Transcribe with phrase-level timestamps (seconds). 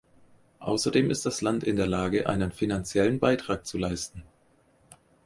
[0.61, 4.23] Außerdem ist das Land in der Lage, einen finanziellen Beitrag zu leisten.